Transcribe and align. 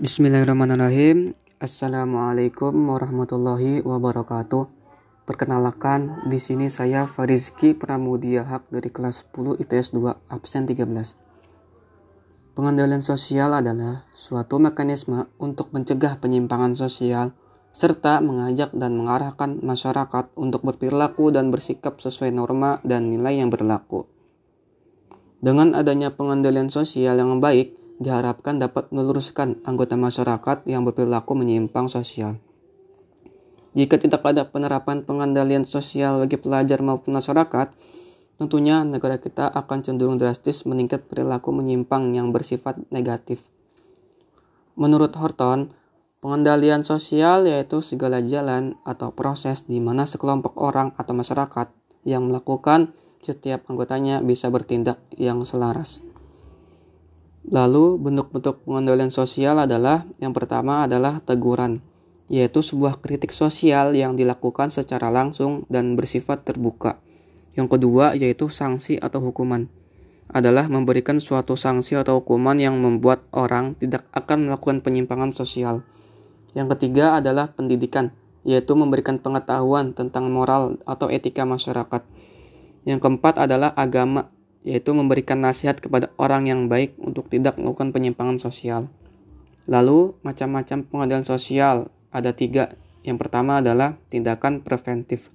Bismillahirrahmanirrahim. 0.00 1.36
Assalamualaikum 1.60 2.72
warahmatullahi 2.72 3.84
wabarakatuh. 3.84 4.64
Perkenalkan, 5.28 6.24
di 6.24 6.40
sini 6.40 6.72
saya 6.72 7.04
Farizki 7.04 7.76
Pramudia 7.76 8.48
Hak 8.48 8.72
dari 8.72 8.88
kelas 8.88 9.28
10 9.28 9.60
IPS 9.60 9.92
2 9.92 10.32
absen 10.32 10.64
13. 10.64 10.88
Pengendalian 12.56 13.04
sosial 13.04 13.52
adalah 13.52 14.08
suatu 14.16 14.56
mekanisme 14.56 15.28
untuk 15.36 15.68
mencegah 15.76 16.16
penyimpangan 16.16 16.72
sosial 16.72 17.36
serta 17.76 18.24
mengajak 18.24 18.72
dan 18.72 18.96
mengarahkan 18.96 19.60
masyarakat 19.60 20.32
untuk 20.32 20.64
berperilaku 20.64 21.28
dan 21.28 21.52
bersikap 21.52 22.00
sesuai 22.00 22.32
norma 22.32 22.80
dan 22.88 23.12
nilai 23.12 23.36
yang 23.36 23.52
berlaku. 23.52 24.08
Dengan 25.44 25.76
adanya 25.76 26.16
pengendalian 26.16 26.72
sosial 26.72 27.20
yang 27.20 27.36
baik, 27.36 27.79
diharapkan 28.00 28.56
dapat 28.56 28.88
meluruskan 28.90 29.60
anggota 29.68 29.94
masyarakat 29.94 30.64
yang 30.64 30.88
berperilaku 30.88 31.36
menyimpang 31.36 31.86
sosial. 31.92 32.40
Jika 33.76 34.00
tidak 34.02 34.26
ada 34.26 34.48
penerapan 34.48 35.06
pengendalian 35.06 35.62
sosial 35.62 36.18
bagi 36.18 36.40
pelajar 36.40 36.82
maupun 36.82 37.14
masyarakat, 37.14 37.70
tentunya 38.40 38.82
negara 38.82 39.20
kita 39.20 39.46
akan 39.46 39.84
cenderung 39.86 40.18
drastis 40.18 40.66
meningkat 40.66 41.06
perilaku 41.06 41.54
menyimpang 41.54 42.10
yang 42.16 42.34
bersifat 42.34 42.80
negatif. 42.90 43.44
Menurut 44.74 45.14
Horton, 45.14 45.70
pengendalian 46.24 46.82
sosial 46.82 47.46
yaitu 47.46 47.84
segala 47.84 48.18
jalan 48.24 48.80
atau 48.82 49.12
proses 49.14 49.68
di 49.68 49.78
mana 49.78 50.08
sekelompok 50.08 50.56
orang 50.58 50.96
atau 50.96 51.14
masyarakat 51.14 51.70
yang 52.02 52.26
melakukan 52.26 52.96
setiap 53.20 53.68
anggotanya 53.68 54.24
bisa 54.24 54.48
bertindak 54.48 54.98
yang 55.14 55.44
selaras. 55.44 56.09
Lalu 57.50 57.98
bentuk-bentuk 57.98 58.62
pengendalian 58.62 59.10
sosial 59.10 59.58
adalah 59.58 60.06
yang 60.22 60.30
pertama 60.30 60.86
adalah 60.86 61.18
teguran, 61.18 61.82
yaitu 62.30 62.62
sebuah 62.62 63.02
kritik 63.02 63.34
sosial 63.34 63.90
yang 63.98 64.14
dilakukan 64.14 64.70
secara 64.70 65.10
langsung 65.10 65.66
dan 65.66 65.98
bersifat 65.98 66.46
terbuka. 66.46 67.02
Yang 67.58 67.74
kedua 67.74 68.14
yaitu 68.14 68.46
sanksi 68.46 69.02
atau 69.02 69.18
hukuman 69.18 69.66
adalah 70.30 70.70
memberikan 70.70 71.18
suatu 71.18 71.58
sanksi 71.58 71.98
atau 71.98 72.22
hukuman 72.22 72.54
yang 72.54 72.78
membuat 72.78 73.26
orang 73.34 73.74
tidak 73.82 74.06
akan 74.14 74.46
melakukan 74.46 74.78
penyimpangan 74.78 75.34
sosial. 75.34 75.82
Yang 76.54 76.78
ketiga 76.78 77.18
adalah 77.18 77.50
pendidikan, 77.50 78.14
yaitu 78.46 78.78
memberikan 78.78 79.18
pengetahuan 79.18 79.90
tentang 79.90 80.30
moral 80.30 80.78
atau 80.86 81.10
etika 81.10 81.42
masyarakat. 81.42 82.06
Yang 82.86 82.98
keempat 83.02 83.42
adalah 83.42 83.74
agama, 83.74 84.30
yaitu 84.60 84.92
memberikan 84.92 85.40
nasihat 85.40 85.80
kepada 85.80 86.12
orang 86.20 86.48
yang 86.48 86.68
baik 86.68 86.96
untuk 87.00 87.32
tidak 87.32 87.56
melakukan 87.56 87.96
penyimpangan 87.96 88.36
sosial. 88.36 88.92
Lalu, 89.70 90.18
macam-macam 90.20 90.84
pengadilan 90.84 91.24
sosial 91.24 91.88
ada 92.10 92.34
tiga. 92.34 92.74
Yang 93.00 93.26
pertama 93.26 93.64
adalah 93.64 93.96
tindakan 94.12 94.60
preventif, 94.60 95.32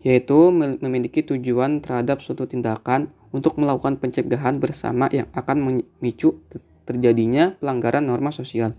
yaitu 0.00 0.48
memiliki 0.54 1.20
tujuan 1.20 1.84
terhadap 1.84 2.24
suatu 2.24 2.48
tindakan 2.48 3.12
untuk 3.32 3.60
melakukan 3.60 4.00
pencegahan 4.00 4.56
bersama 4.56 5.08
yang 5.12 5.28
akan 5.36 5.82
memicu 6.00 6.40
terjadinya 6.88 7.56
pelanggaran 7.60 8.04
norma 8.08 8.32
sosial. 8.32 8.72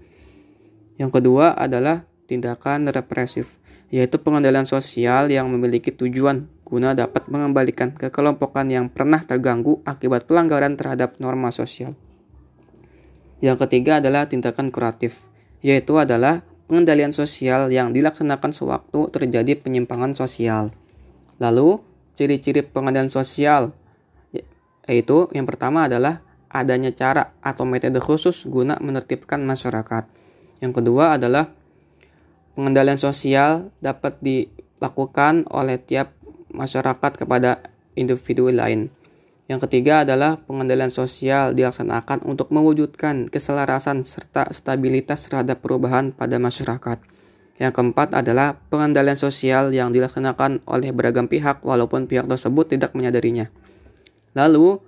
Yang 0.97 1.21
kedua 1.21 1.53
adalah 1.57 2.05
tindakan 2.25 2.89
represif, 2.89 3.57
yaitu 3.93 4.17
pengendalian 4.21 4.65
sosial 4.65 5.29
yang 5.29 5.49
memiliki 5.49 5.93
tujuan 5.93 6.49
guna 6.73 6.97
dapat 6.97 7.29
mengembalikan 7.29 7.93
kekelompokan 7.93 8.65
yang 8.73 8.89
pernah 8.89 9.21
terganggu 9.21 9.85
akibat 9.85 10.25
pelanggaran 10.25 10.73
terhadap 10.73 11.21
norma 11.21 11.53
sosial. 11.53 11.93
Yang 13.45 13.69
ketiga 13.69 14.01
adalah 14.01 14.25
tindakan 14.25 14.73
kuratif, 14.73 15.21
yaitu 15.61 16.01
adalah 16.01 16.41
pengendalian 16.65 17.13
sosial 17.13 17.69
yang 17.69 17.93
dilaksanakan 17.93 18.57
sewaktu 18.57 19.13
terjadi 19.13 19.53
penyimpangan 19.61 20.17
sosial. 20.17 20.73
Lalu, 21.37 21.77
ciri-ciri 22.17 22.65
pengendalian 22.65 23.13
sosial 23.13 23.77
yaitu 24.83 25.31
yang 25.31 25.47
pertama 25.47 25.87
adalah 25.87 26.19
adanya 26.51 26.91
cara 26.93 27.33
atau 27.39 27.63
metode 27.63 27.97
khusus 28.03 28.45
guna 28.45 28.77
menertibkan 28.83 29.41
masyarakat. 29.41 30.05
Yang 30.59 30.73
kedua 30.79 31.17
adalah 31.17 31.49
pengendalian 32.53 32.99
sosial 32.99 33.73
dapat 33.81 34.19
dilakukan 34.21 35.49
oleh 35.49 35.81
tiap 35.81 36.13
masyarakat 36.53 37.11
kepada 37.17 37.65
individu 37.97 38.53
lain. 38.53 38.93
Yang 39.51 39.67
ketiga 39.67 40.07
adalah 40.07 40.39
pengendalian 40.39 40.93
sosial 40.93 41.51
dilaksanakan 41.51 42.23
untuk 42.23 42.47
mewujudkan 42.55 43.27
keselarasan 43.27 44.07
serta 44.07 44.47
stabilitas 44.55 45.27
terhadap 45.27 45.59
perubahan 45.59 46.15
pada 46.15 46.39
masyarakat. 46.39 47.03
Yang 47.59 47.73
keempat 47.75 48.15
adalah 48.15 48.57
pengendalian 48.71 49.19
sosial 49.19 49.75
yang 49.75 49.91
dilaksanakan 49.91 50.63
oleh 50.63 50.95
beragam 50.95 51.27
pihak 51.27 51.59
walaupun 51.61 52.07
pihak 52.07 52.25
tersebut 52.25 52.71
tidak 52.71 52.95
menyadarinya. 52.95 53.51
Lalu, 54.33 54.79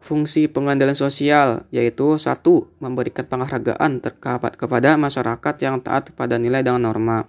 fungsi 0.00 0.48
pengendalian 0.48 0.96
sosial 0.96 1.68
yaitu 1.68 2.16
satu 2.16 2.72
memberikan 2.80 3.28
penghargaan 3.28 4.00
terkapat 4.00 4.56
kepada 4.56 4.96
masyarakat 4.96 5.54
yang 5.60 5.84
taat 5.84 6.10
pada 6.16 6.40
nilai 6.40 6.64
dan 6.64 6.82
norma. 6.82 7.28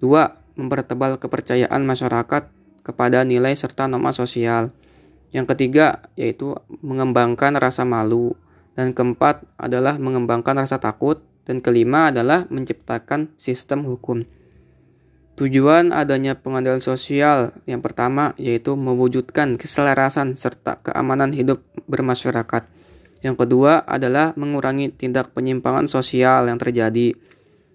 Dua, 0.00 0.40
mempertebal 0.56 1.20
kepercayaan 1.20 1.84
masyarakat 1.84 2.61
kepada 2.82 3.22
nilai 3.26 3.54
serta 3.54 3.86
norma 3.86 4.14
sosial. 4.14 4.74
Yang 5.32 5.56
ketiga 5.56 6.06
yaitu 6.14 6.54
mengembangkan 6.82 7.56
rasa 7.56 7.82
malu. 7.88 8.36
Dan 8.76 8.92
keempat 8.92 9.46
adalah 9.56 9.96
mengembangkan 9.96 10.60
rasa 10.62 10.76
takut. 10.78 11.22
Dan 11.42 11.58
kelima 11.58 12.14
adalah 12.14 12.46
menciptakan 12.50 13.34
sistem 13.34 13.82
hukum. 13.82 14.22
Tujuan 15.32 15.90
adanya 15.90 16.36
pengadilan 16.36 16.84
sosial 16.84 17.56
yang 17.64 17.80
pertama 17.80 18.36
yaitu 18.36 18.76
mewujudkan 18.76 19.56
keselarasan 19.56 20.36
serta 20.36 20.78
keamanan 20.84 21.32
hidup 21.32 21.64
bermasyarakat. 21.88 22.68
Yang 23.24 23.36
kedua 23.40 23.80
adalah 23.82 24.36
mengurangi 24.36 24.92
tindak 24.92 25.32
penyimpangan 25.32 25.88
sosial 25.88 26.52
yang 26.52 26.60
terjadi. 26.60 27.16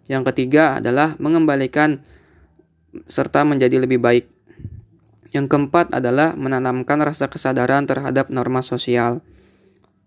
Yang 0.06 0.24
ketiga 0.31 0.78
adalah 0.78 1.18
mengembalikan 1.18 2.06
serta 3.09 3.41
menjadi 3.41 3.81
lebih 3.84 4.00
baik. 4.00 4.37
Yang 5.38 5.53
keempat 5.53 5.94
adalah 5.94 6.34
menanamkan 6.34 6.98
rasa 7.06 7.30
kesadaran 7.30 7.86
terhadap 7.86 8.34
norma 8.34 8.66
sosial. 8.66 9.22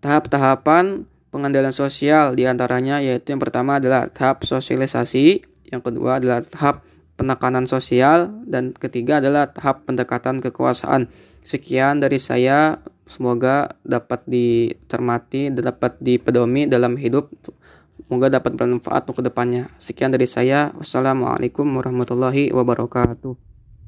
Tahap-tahapan 0.03 1.07
pengendalian 1.31 1.71
sosial 1.71 2.35
di 2.35 2.43
antaranya 2.43 2.99
yaitu 2.99 3.31
yang 3.31 3.39
pertama 3.39 3.79
adalah 3.79 4.11
tahap 4.11 4.43
sosialisasi, 4.43 5.39
yang 5.71 5.79
kedua 5.79 6.19
adalah 6.19 6.43
tahap 6.43 6.83
penekanan 7.15 7.63
sosial, 7.63 8.27
dan 8.43 8.75
ketiga 8.75 9.23
adalah 9.23 9.47
tahap 9.47 9.87
pendekatan 9.87 10.43
kekuasaan. 10.43 11.07
Sekian 11.47 12.03
dari 12.03 12.19
saya, 12.19 12.83
semoga 13.07 13.71
dapat 13.87 14.27
dicermati 14.27 15.47
dan 15.47 15.63
dapat 15.71 15.95
dipedomi 16.03 16.67
dalam 16.67 16.99
hidup. 16.99 17.31
Semoga 18.03 18.27
dapat 18.27 18.59
bermanfaat 18.59 19.07
untuk 19.07 19.23
ke 19.23 19.31
depannya. 19.31 19.71
Sekian 19.79 20.11
dari 20.11 20.27
saya. 20.27 20.75
Wassalamualaikum 20.75 21.63
warahmatullahi 21.71 22.51
wabarakatuh. 22.51 23.50